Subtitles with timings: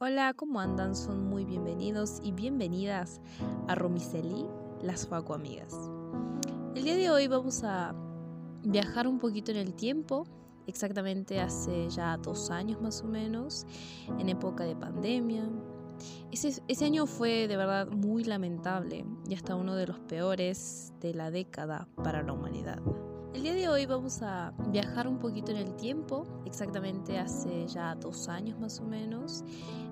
[0.00, 0.94] Hola, ¿cómo andan?
[0.94, 3.20] Son muy bienvenidos y bienvenidas
[3.66, 4.46] a Romiceli,
[4.80, 5.74] las Faco Amigas.
[6.76, 7.96] El día de hoy vamos a
[8.62, 10.24] viajar un poquito en el tiempo,
[10.68, 13.66] exactamente hace ya dos años más o menos,
[14.20, 15.50] en época de pandemia.
[16.30, 21.12] Ese, ese año fue de verdad muy lamentable y hasta uno de los peores de
[21.12, 22.80] la década para la humanidad.
[23.38, 27.94] El día de hoy vamos a viajar un poquito en el tiempo, exactamente hace ya
[27.94, 29.44] dos años más o menos,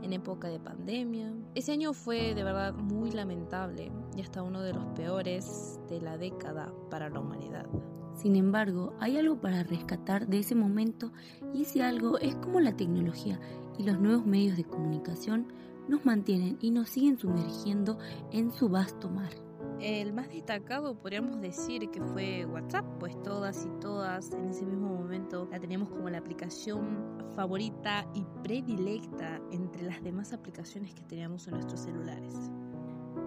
[0.00, 1.30] en época de pandemia.
[1.54, 6.16] Ese año fue de verdad muy lamentable y hasta uno de los peores de la
[6.16, 7.66] década para la humanidad.
[8.14, 11.12] Sin embargo, hay algo para rescatar de ese momento
[11.52, 13.38] y ese algo es como la tecnología
[13.76, 15.52] y los nuevos medios de comunicación
[15.86, 17.98] nos mantienen y nos siguen sumergiendo
[18.32, 19.43] en su vasto mar.
[19.84, 24.88] El más destacado podríamos decir que fue WhatsApp, pues todas y todas en ese mismo
[24.88, 31.46] momento la teníamos como la aplicación favorita y predilecta entre las demás aplicaciones que teníamos
[31.48, 32.34] en nuestros celulares.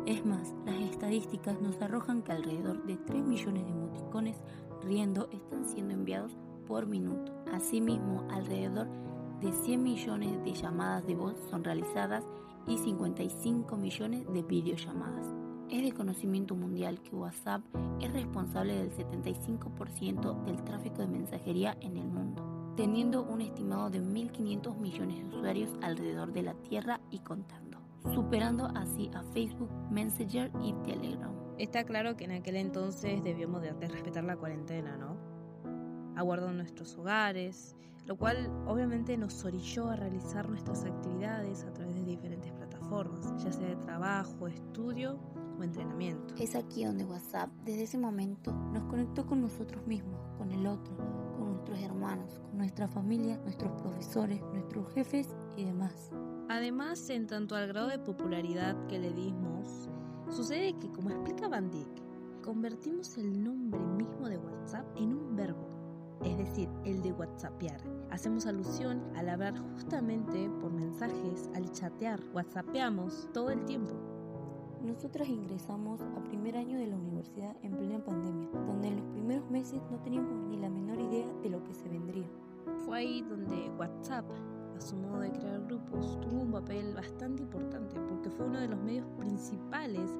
[0.07, 4.37] Es más, las estadísticas nos arrojan que alrededor de 3 millones de emoticones
[4.81, 7.39] riendo están siendo enviados por minuto.
[7.53, 8.87] Asimismo, alrededor
[9.41, 12.23] de 100 millones de llamadas de voz son realizadas
[12.65, 15.36] y 55 millones de videollamadas.
[15.69, 17.61] Es de conocimiento mundial que WhatsApp
[17.99, 24.01] es responsable del 75% del tráfico de mensajería en el mundo, teniendo un estimado de
[24.01, 27.79] 1.500 millones de usuarios alrededor de la Tierra y contando,
[28.13, 31.33] superando así a Facebook, Messenger y Telegram.
[31.57, 35.17] Está claro que en aquel entonces debíamos de, respetar la cuarentena, ¿no?
[36.15, 42.03] Aguardando nuestros hogares, lo cual obviamente nos orilló a realizar nuestras actividades a través de
[42.03, 42.53] diferentes
[43.43, 45.19] ya sea de trabajo, estudio
[45.63, 46.33] entrenamiento.
[46.37, 50.95] Es aquí donde WhatsApp desde ese momento nos conectó con nosotros mismos, con el otro,
[51.35, 56.11] con nuestros hermanos, con nuestra familia, nuestros profesores, nuestros jefes y demás.
[56.49, 59.89] Además, en tanto al grado de popularidad que le dimos,
[60.29, 65.67] sucede que, como explica Van Dyck, convertimos el nombre mismo de WhatsApp en un verbo,
[66.23, 67.81] es decir, el de WhatsAppear.
[68.09, 73.93] Hacemos alusión al hablar justamente por mensajes, al chatear, WhatsAppeamos todo el tiempo.
[74.83, 79.49] Nosotras ingresamos a primer año de la universidad en plena pandemia, donde en los primeros
[79.49, 82.29] meses no teníamos ni la menor idea de lo que se vendría.
[82.85, 84.25] Fue ahí donde WhatsApp,
[84.75, 88.67] a su modo de crear grupos, tuvo un papel bastante importante porque fue uno de
[88.67, 90.11] los medios principales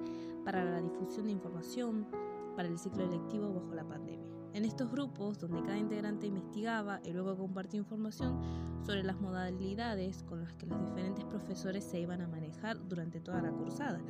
[0.44, 2.08] para la difusión de información
[2.56, 4.37] para el ciclo electivo bajo la pandemia.
[4.58, 8.42] En estos grupos, donde cada integrante investigaba y luego compartía información
[8.84, 13.40] sobre las modalidades con las que los diferentes profesores se iban a manejar durante toda
[13.40, 14.02] la cursada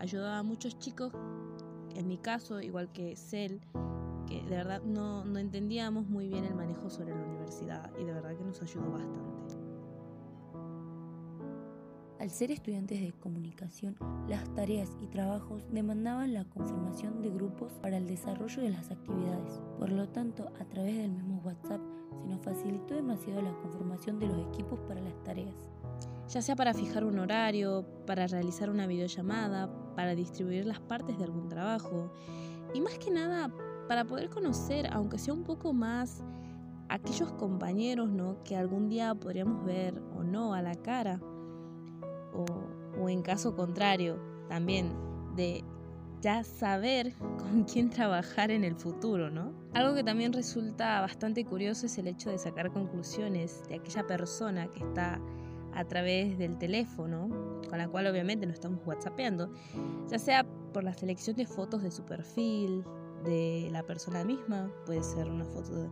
[0.00, 1.12] ayudaba a muchos chicos,
[1.94, 3.60] en mi caso, igual que Cel,
[4.26, 8.12] que de verdad no, no entendíamos muy bien el manejo sobre la universidad y de
[8.12, 9.69] verdad que nos ayudó bastante.
[12.20, 13.96] Al ser estudiantes de comunicación,
[14.28, 19.62] las tareas y trabajos demandaban la conformación de grupos para el desarrollo de las actividades.
[19.78, 21.80] Por lo tanto, a través del mismo WhatsApp
[22.20, 25.54] se nos facilitó demasiado la conformación de los equipos para las tareas
[26.28, 31.24] ya sea para fijar un horario, para realizar una videollamada, para distribuir las partes de
[31.24, 32.12] algún trabajo
[32.72, 33.50] y más que nada
[33.88, 36.22] para poder conocer, aunque sea un poco más,
[36.88, 38.44] aquellos compañeros ¿no?
[38.44, 41.20] que algún día podríamos ver o no a la cara
[42.32, 42.44] o,
[43.00, 44.18] o en caso contrario
[44.48, 44.92] también
[45.36, 45.64] de
[46.20, 49.52] ya saber con quién trabajar en el futuro, ¿no?
[49.74, 54.68] Algo que también resulta bastante curioso es el hecho de sacar conclusiones de aquella persona
[54.68, 55.20] que está
[55.72, 57.28] a través del teléfono,
[57.68, 59.52] con la cual obviamente no estamos whatsappeando,
[60.08, 62.84] ya sea por la selección de fotos de su perfil,
[63.24, 65.88] de la persona misma, puede ser una foto de,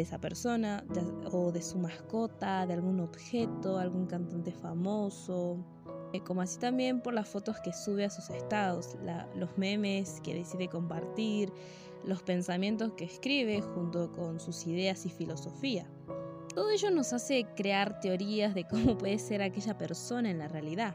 [0.00, 0.84] esa persona,
[1.30, 5.58] o de su mascota, de algún objeto, algún cantante famoso,
[6.12, 8.96] eh, como así también por las fotos que sube a sus estados,
[9.34, 11.52] los memes que decide compartir,
[12.04, 15.86] los pensamientos que escribe junto con sus ideas y filosofía.
[16.54, 20.94] Todo ello nos hace crear teorías de cómo puede ser aquella persona en la realidad,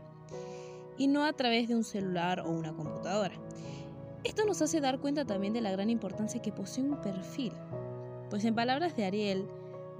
[0.97, 3.35] y no a través de un celular o una computadora.
[4.23, 7.53] Esto nos hace dar cuenta también de la gran importancia que posee un perfil,
[8.29, 9.47] pues en palabras de Ariel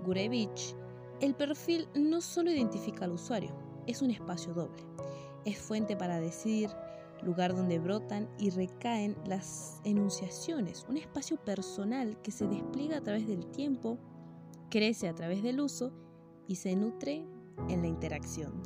[0.05, 0.75] Gurevich,
[1.21, 3.51] el perfil no solo identifica al usuario,
[3.87, 4.83] es un espacio doble.
[5.45, 6.69] Es fuente para decir,
[7.23, 13.27] lugar donde brotan y recaen las enunciaciones, un espacio personal que se despliega a través
[13.27, 13.97] del tiempo
[14.69, 15.91] crece a través del uso
[16.47, 17.25] y se nutre
[17.69, 18.61] en la interacción.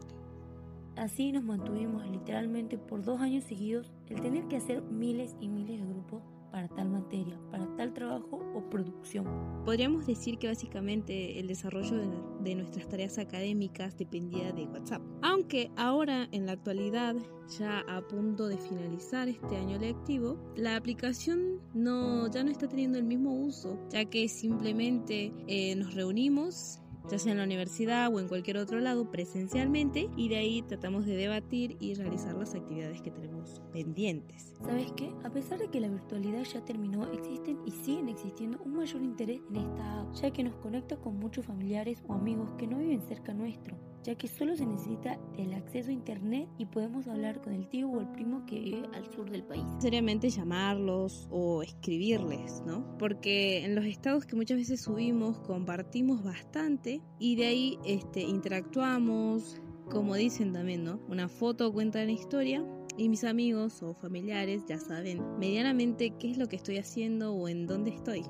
[0.97, 5.79] Así nos mantuvimos literalmente por dos años seguidos el tener que hacer miles y miles
[5.79, 9.25] de grupos para tal materia, para tal trabajo o producción.
[9.65, 11.97] Podríamos decir que básicamente el desarrollo
[12.41, 15.01] de, nuestras tareas académicas dependía de WhatsApp.
[15.21, 17.15] Aunque ahora, en la actualidad,
[17.59, 22.97] ya a punto de finalizar este año lectivo, la aplicación no, ya no está teniendo
[22.97, 28.19] el mismo uso, ya que simplemente eh, nos reunimos ya sea en la universidad o
[28.19, 33.01] en cualquier otro lado, presencialmente, y de ahí tratamos de debatir y realizar las actividades
[33.01, 34.53] que tenemos pendientes.
[34.63, 35.11] ¿Sabes qué?
[35.23, 39.41] A pesar de que la virtualidad ya terminó, existen y siguen existiendo un mayor interés
[39.49, 43.01] en esta app, ya que nos conecta con muchos familiares o amigos que no viven
[43.01, 47.53] cerca nuestro ya que solo se necesita el acceso a internet y podemos hablar con
[47.53, 49.63] el tío o el primo que vive al sur del país.
[49.79, 52.97] Seriamente llamarlos o escribirles, ¿no?
[52.97, 59.61] Porque en los estados que muchas veces subimos compartimos bastante y de ahí este, interactuamos,
[59.89, 60.99] como dicen también, ¿no?
[61.07, 62.65] Una foto cuenta la historia
[62.97, 67.47] y mis amigos o familiares ya saben medianamente qué es lo que estoy haciendo o
[67.47, 68.23] en dónde estoy.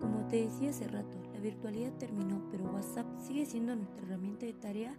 [0.00, 4.96] Como te decía hace rato, virtualidad terminó, pero WhatsApp sigue siendo nuestra herramienta de tarea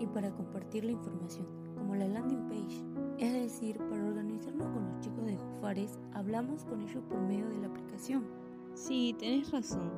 [0.00, 1.46] y para compartir la información,
[1.76, 2.82] como la landing page.
[3.18, 7.58] Es decir, para organizarnos con los chicos de Jufares, hablamos con ellos por medio de
[7.58, 8.24] la aplicación.
[8.74, 9.92] Sí, tenés razón.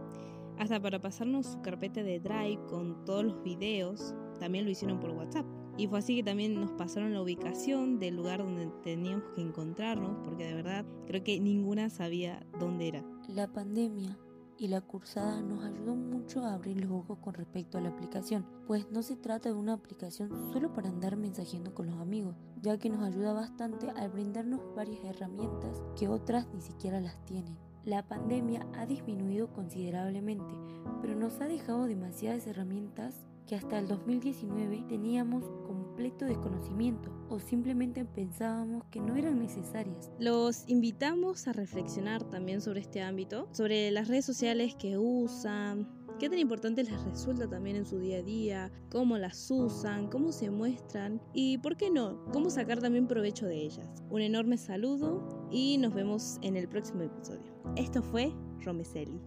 [0.58, 5.11] Hasta para pasarnos su carpeta de Drive con todos los videos, también lo hicieron por
[5.11, 5.46] WhatsApp.
[5.76, 10.17] Y fue así que también nos pasaron la ubicación del lugar donde teníamos que encontrarnos,
[10.25, 13.05] porque de verdad creo que ninguna sabía dónde era.
[13.29, 14.17] La pandemia
[14.59, 18.47] y la cursada nos ayudó mucho a abrir los ojos con respecto a la aplicación,
[18.67, 22.79] pues no se trata de una aplicación solo para andar mensajeando con los amigos, ya
[22.79, 27.56] que nos ayuda bastante al brindarnos varias herramientas que otras ni siquiera las tienen.
[27.85, 30.55] La pandemia ha disminuido considerablemente,
[31.03, 35.45] pero nos ha dejado demasiadas herramientas que hasta el 2019 teníamos
[35.94, 40.11] completo desconocimiento o simplemente pensábamos que no eran necesarias.
[40.19, 45.88] Los invitamos a reflexionar también sobre este ámbito, sobre las redes sociales que usan,
[46.19, 50.32] qué tan importante les resulta también en su día a día, cómo las usan, cómo
[50.32, 53.88] se muestran y, ¿por qué no?, cómo sacar también provecho de ellas.
[54.11, 57.55] Un enorme saludo y nos vemos en el próximo episodio.
[57.76, 58.32] Esto fue
[58.64, 59.20] Romeseli.